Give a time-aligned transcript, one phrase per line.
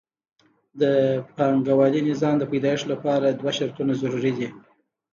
[0.81, 0.83] د
[1.35, 4.47] پانګوالي نظام د پیدایښت لپاره دوه شرطونه ضروري دي